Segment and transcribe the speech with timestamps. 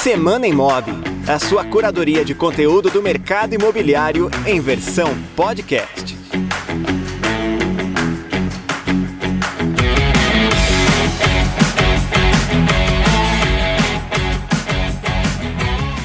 [0.00, 0.84] Semana Imob,
[1.26, 6.16] a sua curadoria de conteúdo do mercado imobiliário em versão podcast.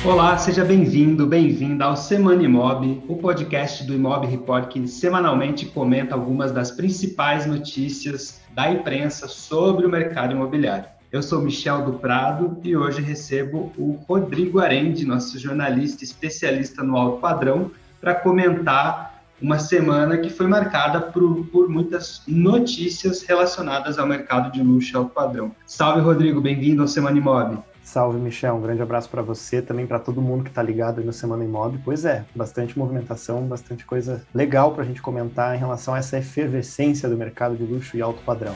[0.05, 6.13] Olá, seja bem-vindo, bem-vinda ao Semana Imob, o podcast do Imob Report que semanalmente comenta
[6.13, 10.92] algumas das principais notícias da imprensa sobre o mercado imobiliário.
[11.13, 16.97] Eu sou Michel do Prado e hoje recebo o Rodrigo Arendi, nosso jornalista especialista no
[16.97, 17.69] alto padrão,
[18.01, 24.63] para comentar uma semana que foi marcada por, por, muitas notícias relacionadas ao mercado de
[24.63, 25.51] luxo alto padrão.
[25.67, 27.59] Salve, Rodrigo, bem-vindo ao Semana Imob.
[27.83, 28.55] Salve, Michel.
[28.55, 31.43] Um grande abraço para você, também para todo mundo que está ligado aí no Semana
[31.43, 31.79] Imob.
[31.85, 36.17] Pois é, bastante movimentação, bastante coisa legal para a gente comentar em relação a essa
[36.17, 38.55] efervescência do mercado de luxo e alto padrão.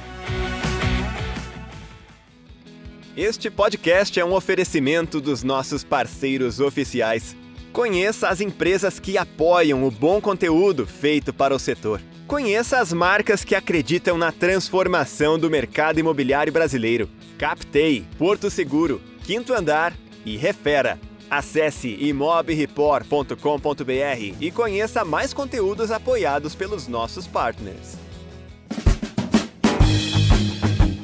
[3.17, 7.35] Este podcast é um oferecimento dos nossos parceiros oficiais.
[7.73, 11.99] Conheça as empresas que apoiam o bom conteúdo feito para o setor.
[12.27, 17.09] Conheça as marcas que acreditam na transformação do mercado imobiliário brasileiro.
[17.39, 20.99] Captei, Porto Seguro, Quinto Andar e Refera.
[21.27, 27.97] Acesse imobreport.com.br e conheça mais conteúdos apoiados pelos nossos partners.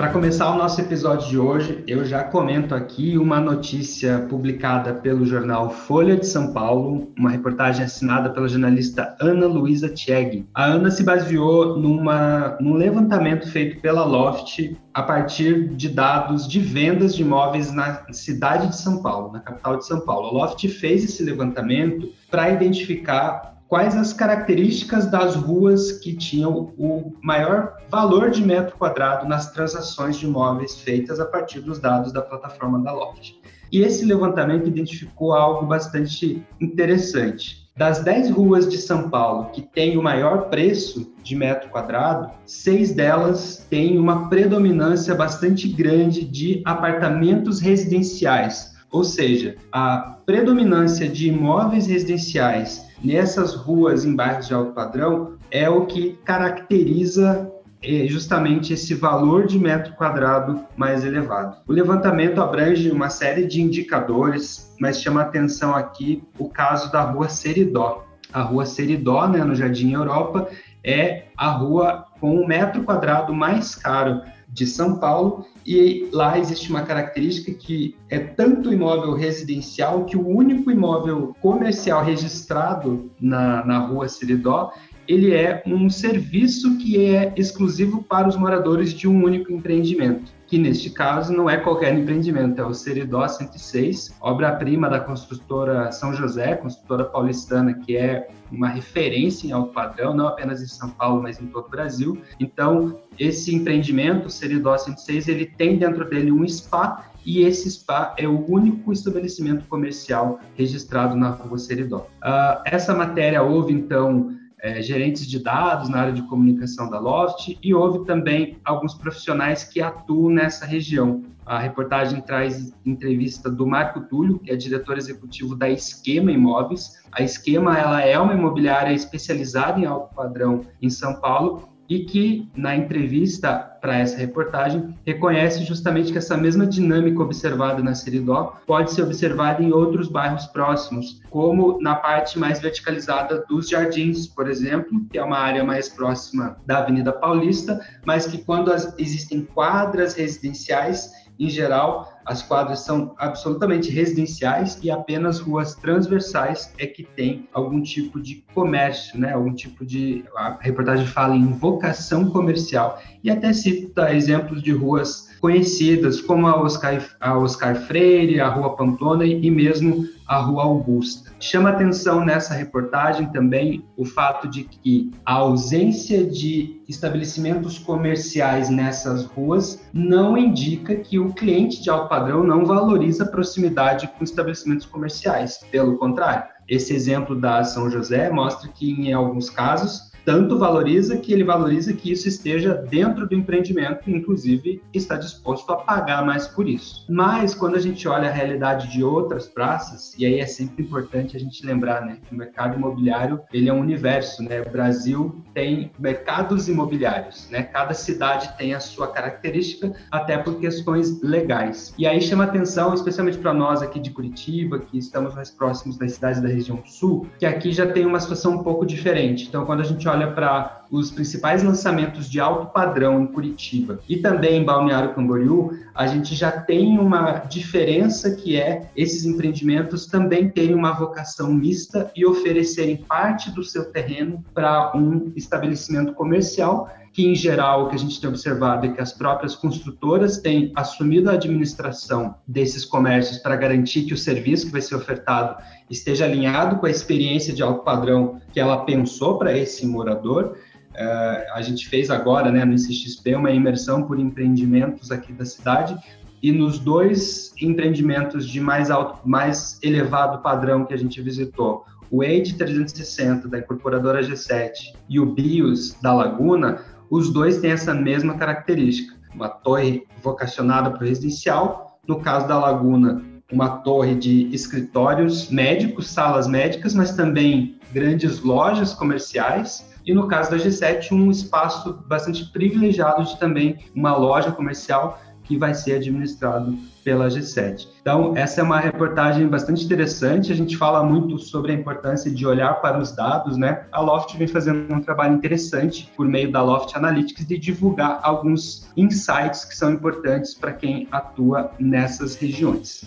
[0.03, 5.25] Para começar o nosso episódio de hoje, eu já comento aqui uma notícia publicada pelo
[5.25, 10.45] jornal Folha de São Paulo, uma reportagem assinada pela jornalista Ana Luísa Tcheg.
[10.53, 16.59] A Ana se baseou numa, num levantamento feito pela Loft a partir de dados de
[16.59, 20.27] vendas de imóveis na cidade de São Paulo, na capital de São Paulo.
[20.27, 27.13] A Loft fez esse levantamento para identificar quais as características das ruas que tinham o
[27.21, 32.21] maior valor de metro quadrado nas transações de imóveis feitas a partir dos dados da
[32.21, 33.35] plataforma da Loft.
[33.71, 37.63] E esse levantamento identificou algo bastante interessante.
[37.75, 42.93] Das 10 ruas de São Paulo que têm o maior preço de metro quadrado, seis
[42.93, 51.87] delas têm uma predominância bastante grande de apartamentos residenciais, ou seja, a predominância de imóveis
[51.87, 58.95] residenciais nessas ruas em bairros de alto padrão é o que caracteriza eh, justamente esse
[58.95, 61.57] valor de metro quadrado mais elevado.
[61.67, 67.27] O levantamento abrange uma série de indicadores, mas chama atenção aqui o caso da rua
[67.27, 68.05] Seridó.
[68.31, 70.47] A rua Seridó, né, no Jardim Europa,
[70.83, 74.21] é a rua com o metro quadrado mais caro
[74.53, 80.27] de São Paulo e lá existe uma característica que é tanto imóvel residencial que o
[80.27, 84.71] único imóvel comercial registrado na, na rua Seridó
[85.07, 90.59] ele é um serviço que é exclusivo para os moradores de um único empreendimento, que
[90.59, 96.55] neste caso não é qualquer empreendimento, é o Seridó 106, obra-prima da construtora São José,
[96.57, 101.41] construtora paulistana, que é uma referência em alto padrão, não apenas em São Paulo, mas
[101.41, 102.21] em todo o Brasil.
[102.39, 108.13] Então, esse empreendimento, o Seridó 106, ele tem dentro dele um spa e esse spa
[108.15, 112.05] é o único estabelecimento comercial registrado na rua Seridó.
[112.23, 117.59] Uh, essa matéria houve, então, é, gerentes de dados na área de comunicação da Loft
[117.61, 121.21] e houve também alguns profissionais que atuam nessa região.
[121.45, 127.03] A reportagem traz entrevista do Marco Túlio, que é diretor executivo da Esquema Imóveis.
[127.11, 132.49] A Esquema ela é uma imobiliária especializada em alto padrão em São Paulo e que,
[132.55, 138.93] na entrevista para essa reportagem, reconhece justamente que essa mesma dinâmica observada na Seridó pode
[138.93, 145.05] ser observada em outros bairros próximos, como na parte mais verticalizada dos Jardins, por exemplo,
[145.11, 151.11] que é uma área mais próxima da Avenida Paulista, mas que quando existem quadras residenciais,
[151.37, 157.81] em geral, as quadras são absolutamente residenciais e apenas ruas transversais é que tem algum
[157.81, 159.33] tipo de comércio, né?
[159.33, 165.29] Algum tipo de a reportagem fala em vocação comercial e até cita exemplos de ruas
[165.39, 171.31] conhecidas como a Oscar, a Oscar Freire, a Rua Pamplona e mesmo a Rua Augusta.
[171.39, 179.25] Chama atenção nessa reportagem também o fato de que a ausência de estabelecimentos comerciais nessas
[179.25, 184.85] ruas não indica que o cliente de alto padrão não valoriza a proximidade com estabelecimentos
[184.85, 185.59] comerciais.
[185.71, 191.33] Pelo contrário, esse exemplo da São José mostra que, em alguns casos, tanto valoriza que
[191.33, 196.67] ele valoriza que isso esteja dentro do empreendimento, inclusive está disposto a pagar mais por
[196.67, 197.05] isso.
[197.09, 201.35] Mas quando a gente olha a realidade de outras praças, e aí é sempre importante
[201.35, 204.61] a gente lembrar, né, que o mercado imobiliário ele é um universo, né?
[204.61, 207.63] O Brasil tem mercados imobiliários, né?
[207.63, 211.93] Cada cidade tem a sua característica, até por questões legais.
[211.97, 216.13] E aí chama atenção, especialmente para nós aqui de Curitiba, que estamos mais próximos das
[216.13, 219.47] cidades da região sul, que aqui já tem uma situação um pouco diferente.
[219.47, 224.17] Então, quando a gente olha para os principais lançamentos de alto padrão em Curitiba e
[224.17, 230.49] também em Balneário Camboriú, a gente já tem uma diferença que é esses empreendimentos também
[230.49, 237.27] terem uma vocação mista e oferecerem parte do seu terreno para um estabelecimento comercial que
[237.27, 241.29] em geral o que a gente tem observado é que as próprias construtoras têm assumido
[241.29, 246.77] a administração desses comércios para garantir que o serviço que vai ser ofertado esteja alinhado
[246.77, 250.57] com a experiência de alto padrão que ela pensou para esse morador.
[250.93, 255.95] Uh, a gente fez agora, né, no ICXP, uma imersão por empreendimentos aqui da cidade,
[256.41, 262.23] e nos dois empreendimentos de mais alto, mais elevado padrão que a gente visitou, o
[262.23, 268.33] EID 360 da incorporadora G7 e o BIOS da Laguna, os dois têm essa mesma
[268.33, 269.15] característica.
[269.35, 276.09] Uma torre vocacionada para o residencial, no caso da Laguna, uma torre de escritórios médicos,
[276.09, 279.93] salas médicas, mas também grandes lojas comerciais.
[280.03, 285.55] E no caso da G7, um espaço bastante privilegiado de também uma loja comercial que
[285.55, 287.87] vai ser administrado pela G7.
[288.01, 290.51] Então, essa é uma reportagem bastante interessante.
[290.51, 293.85] A gente fala muito sobre a importância de olhar para os dados, né?
[293.91, 298.89] A Loft vem fazendo um trabalho interessante por meio da Loft Analytics de divulgar alguns
[298.95, 303.03] insights que são importantes para quem atua nessas regiões.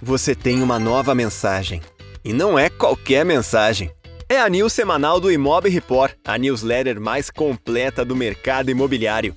[0.00, 1.80] Você tem uma nova mensagem.
[2.24, 3.90] E não é qualquer mensagem.
[4.28, 9.36] É a news semanal do Imob Report, a newsletter mais completa do mercado imobiliário.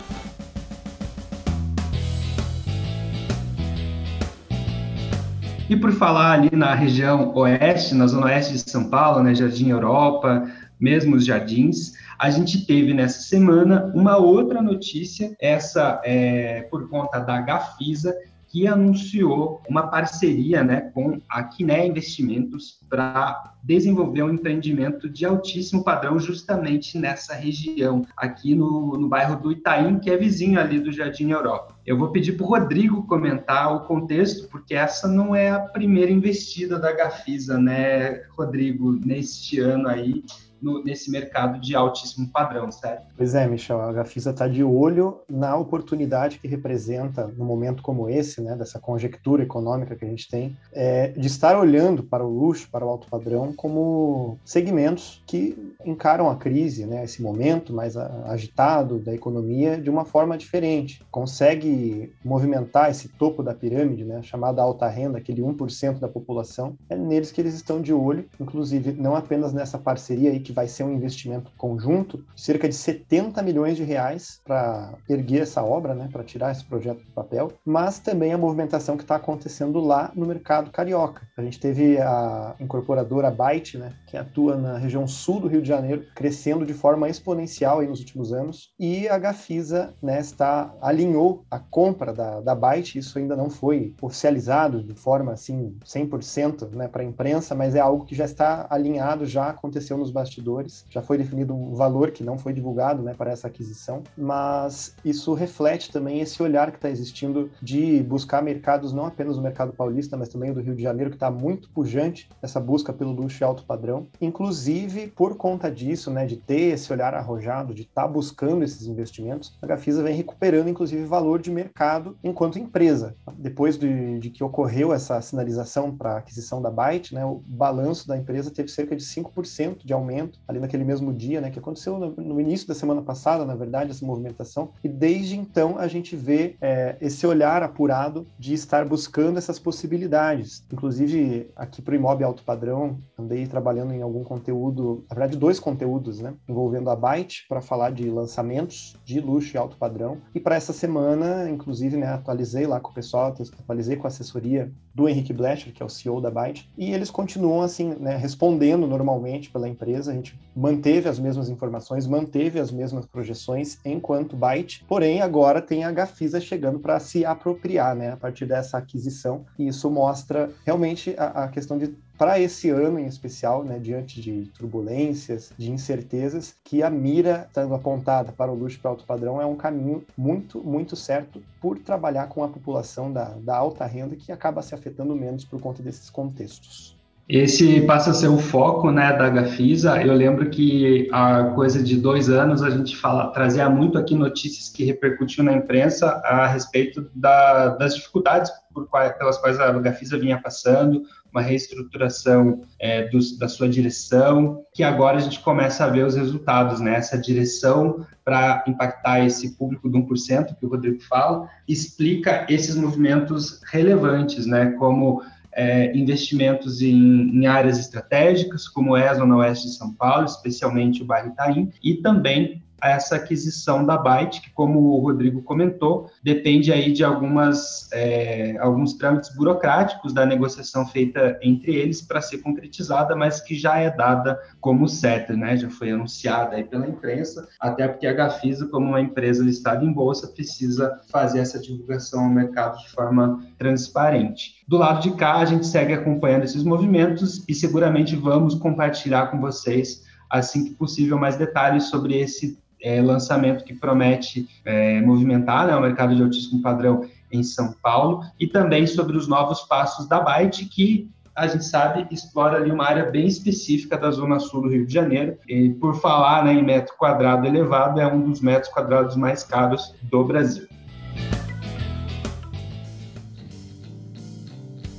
[5.71, 9.69] E por falar ali na região oeste, na zona oeste de São Paulo, né, Jardim
[9.69, 10.45] Europa,
[10.77, 17.19] mesmo os jardins, a gente teve nessa semana uma outra notícia, essa é por conta
[17.19, 18.13] da Gafisa,
[18.51, 25.85] que anunciou uma parceria né, com a Quiné Investimentos para desenvolver um empreendimento de altíssimo
[25.85, 30.91] padrão justamente nessa região, aqui no, no bairro do Itaim, que é vizinho ali do
[30.91, 31.77] Jardim Europa.
[31.85, 36.11] Eu vou pedir para o Rodrigo comentar o contexto, porque essa não é a primeira
[36.11, 40.23] investida da Gafisa, né, Rodrigo, neste ano aí
[40.61, 43.05] no, nesse mercado de altíssimo padrão, certo?
[43.17, 48.09] Pois é, Michel, a Gafisa está de olho na oportunidade que representa, num momento como
[48.09, 52.29] esse, né, dessa conjectura econômica que a gente tem, é, de estar olhando para o
[52.29, 57.97] luxo, para o alto padrão, como segmentos que encaram a crise, né, esse momento mais
[57.97, 61.03] agitado da economia, de uma forma diferente.
[61.11, 66.95] Consegue movimentar esse topo da pirâmide, né, chamada alta renda, aquele 1% da população, é
[66.95, 70.67] neles que eles estão de olho, inclusive não apenas nessa parceria aí que que vai
[70.67, 76.09] ser um investimento conjunto cerca de 70 milhões de reais para erguer essa obra, né,
[76.11, 80.25] para tirar esse projeto do papel, mas também a movimentação que está acontecendo lá no
[80.25, 81.25] mercado carioca.
[81.37, 85.67] A gente teve a incorporadora Byte, né, que atua na região sul do Rio de
[85.67, 91.45] Janeiro, crescendo de forma exponencial aí nos últimos anos, e a Gafisa né, está, alinhou
[91.49, 96.87] a compra da, da Byte, isso ainda não foi oficializado de forma assim 100% né,
[96.87, 100.85] para a imprensa, mas é algo que já está alinhado, já aconteceu nos bastidores bastidores.
[100.89, 105.33] Já foi definido um valor que não foi divulgado né, para essa aquisição, mas isso
[105.33, 110.17] reflete também esse olhar que está existindo de buscar mercados, não apenas o mercado paulista,
[110.17, 113.41] mas também o do Rio de Janeiro, que está muito pujante essa busca pelo luxo
[113.41, 114.07] e alto padrão.
[114.19, 118.87] Inclusive, por conta disso, né, de ter esse olhar arrojado, de estar tá buscando esses
[118.87, 123.15] investimentos, a Gafisa vem recuperando, inclusive, valor de mercado enquanto empresa.
[123.37, 128.07] Depois de, de que ocorreu essa sinalização para a aquisição da Byte, né, o balanço
[128.07, 131.59] da empresa teve cerca de 5% de aumento lançamento, ali naquele mesmo dia, né, que
[131.59, 136.15] aconteceu no início da semana passada, na verdade, essa movimentação, e desde então a gente
[136.15, 140.65] vê é, esse olhar apurado de estar buscando essas possibilidades.
[140.71, 145.59] Inclusive, aqui para o Imob Alto Padrão, andei trabalhando em algum conteúdo, na verdade, dois
[145.59, 150.17] conteúdos, né, envolvendo a Byte para falar de lançamentos de luxo e alto padrão.
[150.33, 154.71] E para essa semana, inclusive, né, atualizei lá com o pessoal, atualizei com a assessoria
[154.93, 158.85] do Henrique Blecher, que é o CEO da Byte, e eles continuam assim, né, respondendo
[158.85, 160.11] normalmente pela empresa.
[160.11, 165.83] A gente manteve as mesmas informações, manteve as mesmas projeções enquanto Byte, porém agora tem
[165.83, 169.45] a Gafisa chegando para se apropriar, né, a partir dessa aquisição.
[169.57, 174.21] E isso mostra realmente a, a questão de para esse ano em especial, né, diante
[174.21, 179.41] de turbulências, de incertezas, que a mira estando apontada para o luxo para alto padrão
[179.41, 184.15] é um caminho muito, muito certo por trabalhar com a população da, da alta renda
[184.15, 186.95] que acaba se afetando menos por conta desses contextos.
[187.31, 190.03] Esse passa a ser o foco né, da Gafisa.
[190.03, 194.67] Eu lembro que há coisa de dois anos a gente fala, trazia muito aqui notícias
[194.67, 198.51] que repercutiam na imprensa a respeito da, das dificuldades
[198.89, 203.09] quais, pelas quais a Gafisa vinha passando, uma reestruturação é,
[203.39, 206.95] da sua direção, que agora a gente começa a ver os resultados, né?
[206.95, 213.61] Essa direção para impactar esse público de 1%, que o Rodrigo fala, explica esses movimentos
[213.71, 214.71] relevantes, né?
[214.77, 215.23] Como
[215.53, 216.95] é, investimentos em,
[217.35, 221.71] em, áreas estratégicas, como é a Zona Oeste de São Paulo, especialmente o bairro Itaim,
[221.83, 227.89] e também essa aquisição da Byte, que, como o Rodrigo comentou, depende aí de algumas,
[227.91, 233.77] é, alguns trâmites burocráticos da negociação feita entre eles para ser concretizada, mas que já
[233.77, 235.57] é dada como certa, né?
[235.57, 239.91] Já foi anunciada aí pela imprensa, até porque a Gafisa, como uma empresa listada em
[239.91, 244.61] bolsa, precisa fazer essa divulgação ao mercado de forma transparente.
[244.67, 249.39] Do lado de cá, a gente segue acompanhando esses movimentos e seguramente vamos compartilhar com
[249.39, 255.75] vocês assim que possível mais detalhes sobre esse é, lançamento que promete é, movimentar né,
[255.75, 260.19] o mercado de altíssimo padrão em São Paulo e também sobre os novos passos da
[260.19, 264.69] Byte, que a gente sabe explora ali uma área bem específica da zona sul do
[264.69, 265.37] Rio de Janeiro.
[265.47, 269.95] E por falar né, em metro quadrado elevado, é um dos metros quadrados mais caros
[270.03, 270.67] do Brasil.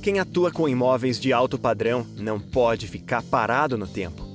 [0.01, 4.32] Quem atua com imóveis de alto padrão não pode ficar parado no tempo.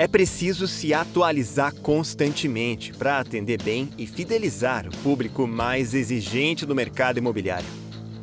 [0.00, 6.74] É preciso se atualizar constantemente para atender bem e fidelizar o público mais exigente do
[6.74, 7.68] mercado imobiliário.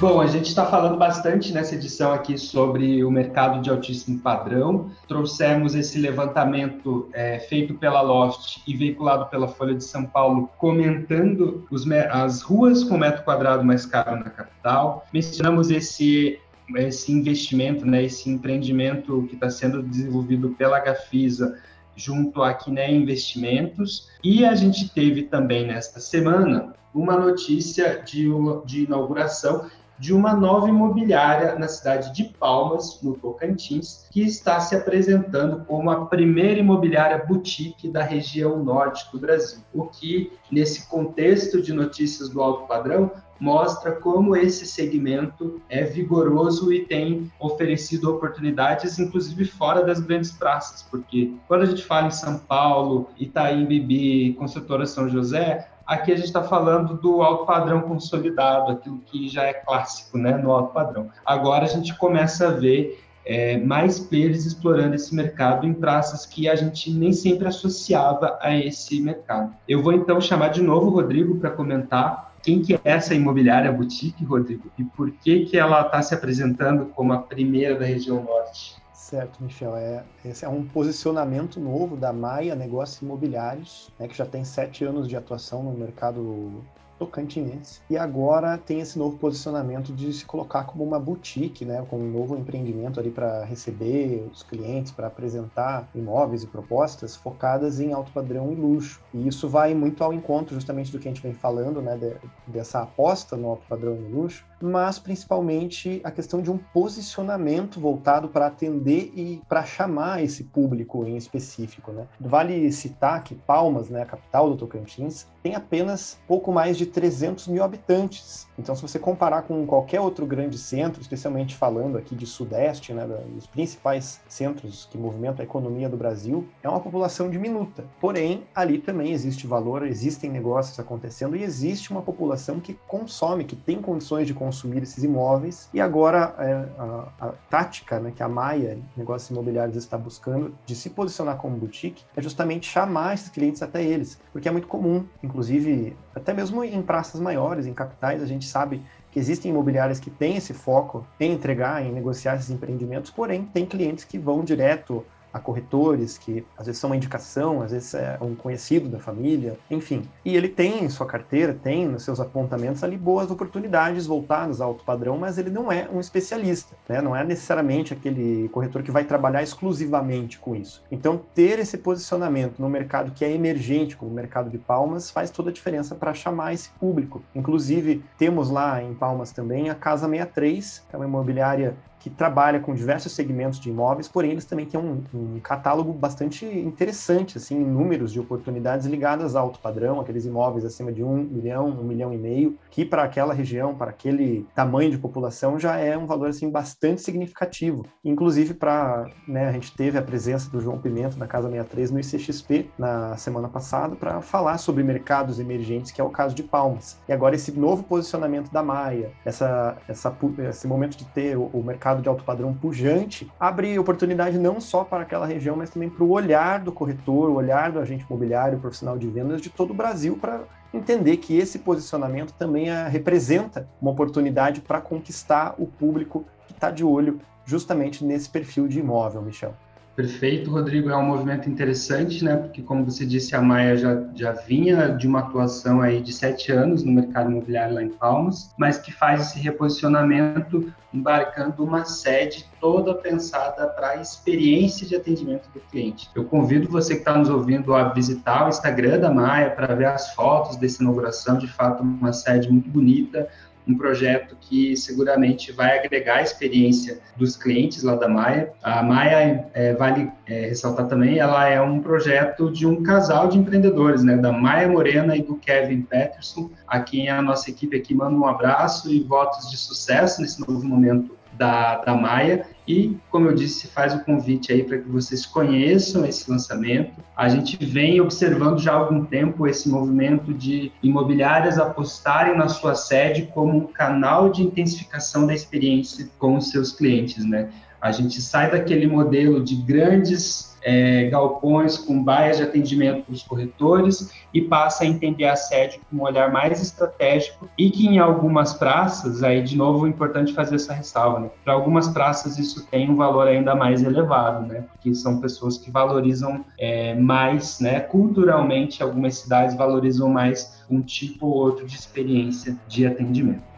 [0.00, 4.92] Bom, a gente está falando bastante nessa edição aqui sobre o mercado de altíssimo padrão.
[5.08, 11.66] Trouxemos esse levantamento é, feito pela Loft e veiculado pela Folha de São Paulo, comentando
[11.68, 15.04] os, as ruas com metro quadrado mais caro na capital.
[15.12, 16.38] Mencionamos esse
[16.76, 21.58] esse investimento, né, esse empreendimento que está sendo desenvolvido pela Gafisa
[21.96, 24.08] junto à Quiné Investimentos.
[24.22, 28.28] E a gente teve também nesta semana uma notícia de,
[28.64, 34.76] de inauguração de uma nova imobiliária na cidade de Palmas, no Tocantins, que está se
[34.76, 39.60] apresentando como a primeira imobiliária boutique da região norte do Brasil.
[39.74, 46.72] O que, nesse contexto de notícias do alto padrão, mostra como esse segmento é vigoroso
[46.72, 52.12] e tem oferecido oportunidades, inclusive fora das grandes praças, porque quando a gente fala em
[52.12, 57.80] São Paulo, Itaim Bibi, Construtora São José, Aqui a gente está falando do alto padrão
[57.80, 61.08] consolidado, aquilo que já é clássico né, no alto padrão.
[61.24, 66.46] Agora a gente começa a ver é, mais players explorando esse mercado em praças que
[66.46, 69.54] a gente nem sempre associava a esse mercado.
[69.66, 73.72] Eu vou então chamar de novo o Rodrigo para comentar quem que é essa imobiliária
[73.72, 78.22] boutique, Rodrigo, e por que que ela está se apresentando como a primeira da região
[78.22, 78.76] norte.
[79.08, 79.74] Certo, Michel.
[79.74, 84.84] É, esse é um posicionamento novo da Maia Negócios Imobiliários, né, que já tem sete
[84.84, 86.62] anos de atuação no mercado
[86.98, 87.80] tocantinense.
[87.88, 92.10] E agora tem esse novo posicionamento de se colocar como uma boutique, né, com um
[92.10, 98.12] novo empreendimento ali para receber os clientes, para apresentar imóveis e propostas focadas em alto
[98.12, 99.00] padrão e luxo.
[99.14, 102.14] E isso vai muito ao encontro justamente do que a gente vem falando, né, de,
[102.46, 108.28] dessa aposta no alto padrão e luxo, mas principalmente a questão de um posicionamento voltado
[108.28, 111.92] para atender e para chamar esse público em específico.
[111.92, 112.06] Né?
[112.20, 117.48] Vale citar que Palmas, né, a capital do Tocantins, tem apenas pouco mais de 300
[117.48, 118.46] mil habitantes.
[118.58, 123.06] Então, se você comparar com qualquer outro grande centro, especialmente falando aqui de Sudeste, né,
[123.06, 127.84] dos principais centros que movimentam a economia do Brasil, é uma população diminuta.
[128.00, 133.56] Porém, ali também existe valor, existem negócios acontecendo e existe uma população que consome, que
[133.56, 134.47] tem condições de consumir
[134.82, 135.68] esses imóveis.
[135.72, 140.74] E agora é, a, a, tática né, que a Maia, Negócios Imobiliários, está buscando de
[140.74, 145.04] se posicionar como boutique é justamente chamar esses clientes até eles, porque é muito comum,
[145.22, 150.10] inclusive até mesmo em praças maiores, em capitais, a gente sabe que existem imobiliárias que
[150.10, 155.04] têm esse foco em entregar, em negociar esses empreendimentos, porém tem clientes que vão direto
[155.32, 159.58] a corretores, que às vezes são uma indicação, às vezes é um conhecido da família,
[159.70, 160.02] enfim.
[160.24, 164.68] E ele tem em sua carteira, tem nos seus apontamentos ali boas oportunidades voltadas ao
[164.68, 167.00] alto padrão, mas ele não é um especialista, né?
[167.00, 170.82] não é necessariamente aquele corretor que vai trabalhar exclusivamente com isso.
[170.90, 175.30] Então, ter esse posicionamento no mercado que é emergente, como o mercado de Palmas, faz
[175.30, 177.22] toda a diferença para chamar esse público.
[177.34, 182.60] Inclusive, temos lá em Palmas também a Casa 63, que é uma imobiliária que trabalha
[182.60, 187.56] com diversos segmentos de imóveis, porém eles também têm um, um, catálogo bastante interessante, assim,
[187.56, 191.84] em números de oportunidades ligadas ao alto padrão, aqueles imóveis acima de um milhão, um
[191.84, 196.06] milhão e meio, que para aquela região, para aquele tamanho de população, já é um
[196.06, 197.84] valor assim bastante significativo.
[198.04, 202.00] Inclusive para, né, a gente teve a presença do João Pimenta da Casa 63 no
[202.00, 206.98] ICXP na semana passada para falar sobre mercados emergentes, que é o caso de Palmas.
[207.08, 210.14] E agora esse novo posicionamento da Maia, essa, essa
[210.48, 214.60] esse momento de ter o, o mercado mercado de alto padrão pujante, abre oportunidade não
[214.60, 218.04] só para aquela região, mas também para o olhar do corretor, o olhar do agente
[218.04, 220.42] imobiliário, profissional de vendas de todo o Brasil para
[220.72, 226.70] entender que esse posicionamento também é, representa uma oportunidade para conquistar o público que está
[226.70, 229.54] de olho justamente nesse perfil de imóvel, Michel.
[229.98, 230.90] Perfeito, Rodrigo.
[230.90, 232.36] É um movimento interessante, né?
[232.36, 236.52] Porque, como você disse, a Maia já, já vinha de uma atuação aí de sete
[236.52, 242.46] anos no mercado imobiliário lá em Palmas, mas que faz esse reposicionamento embarcando uma sede
[242.60, 246.08] toda pensada para a experiência de atendimento do cliente.
[246.14, 249.86] Eu convido você que está nos ouvindo a visitar o Instagram da Maia para ver
[249.86, 251.38] as fotos dessa inauguração.
[251.38, 253.28] De fato, uma sede muito bonita,
[253.68, 258.52] um projeto que seguramente vai agregar a experiência dos clientes lá da Maia.
[258.62, 263.38] A Maia, é, vale é, ressaltar também, ela é um projeto de um casal de
[263.38, 267.94] empreendedores, né, da Maia Morena e do Kevin Peterson, a quem a nossa equipe aqui
[267.94, 272.46] manda um abraço e votos de sucesso nesse novo momento da, da Maia.
[272.66, 276.92] E, como eu disse, faz o convite aí para que vocês conheçam esse lançamento.
[277.16, 282.74] A gente vem observando já há algum tempo esse movimento de imobiliárias apostarem na sua
[282.74, 287.48] sede como um canal de intensificação da experiência com os seus clientes, né?
[287.80, 293.22] A gente sai daquele modelo de grandes é, galpões com baias de atendimento para os
[293.22, 297.98] corretores e passa a entender a sede com um olhar mais estratégico e que em
[297.98, 301.30] algumas praças, aí de novo é importante fazer essa ressalva, né?
[301.44, 304.64] para algumas praças isso tem um valor ainda mais elevado, né?
[304.72, 307.80] porque são pessoas que valorizam é, mais, né?
[307.80, 313.57] culturalmente algumas cidades valorizam mais um tipo ou outro de experiência de atendimento.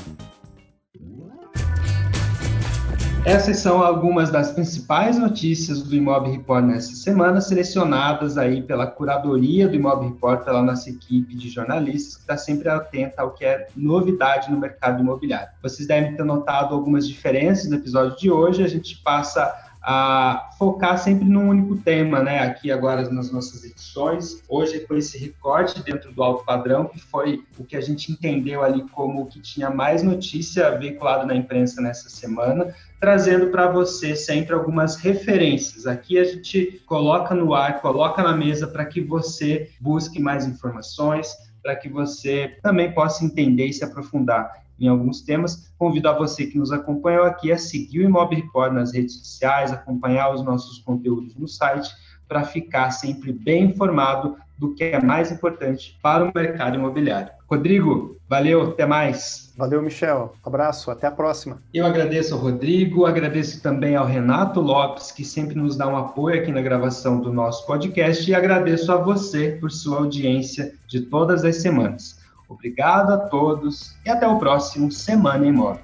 [3.23, 9.67] Essas são algumas das principais notícias do Imob Report nessa semana, selecionadas aí pela curadoria
[9.67, 13.67] do Imob Report, pela nossa equipe de jornalistas, que está sempre atenta ao que é
[13.75, 15.49] novidade no mercado imobiliário.
[15.61, 20.97] Vocês devem ter notado algumas diferenças no episódio de hoje, a gente passa a focar
[20.97, 22.39] sempre num único tema, né?
[22.39, 24.43] Aqui agora nas nossas edições.
[24.47, 28.63] Hoje foi esse recorte dentro do alto padrão, que foi o que a gente entendeu
[28.63, 34.15] ali como o que tinha mais notícia veiculada na imprensa nessa semana, trazendo para você
[34.15, 35.87] sempre algumas referências.
[35.87, 41.35] Aqui a gente coloca no ar, coloca na mesa para que você busque mais informações,
[41.63, 45.71] para que você também possa entender e se aprofundar em alguns temas.
[45.77, 49.71] Convido a você que nos acompanhou aqui a seguir o Imob Report nas redes sociais,
[49.71, 51.89] acompanhar os nossos conteúdos no site,
[52.27, 57.29] para ficar sempre bem informado do que é mais importante para o mercado imobiliário.
[57.49, 59.53] Rodrigo, valeu, até mais.
[59.57, 60.33] Valeu, Michel.
[60.45, 61.61] Abraço, até a próxima.
[61.73, 66.39] Eu agradeço ao Rodrigo, agradeço também ao Renato Lopes, que sempre nos dá um apoio
[66.39, 71.43] aqui na gravação do nosso podcast, e agradeço a você por sua audiência de todas
[71.43, 72.20] as semanas.
[72.51, 75.81] Obrigado a todos e até o próximo Semana Imóvel.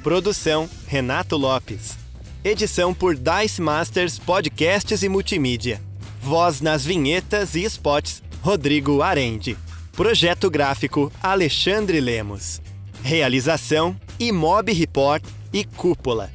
[0.00, 1.98] Produção Renato Lopes.
[2.44, 5.82] Edição por Dice Masters Podcasts e Multimídia.
[6.20, 9.58] Voz nas vinhetas e spots Rodrigo Arende.
[9.90, 12.62] Projeto gráfico Alexandre Lemos.
[13.02, 16.30] Realização Imob Report e Cúpula.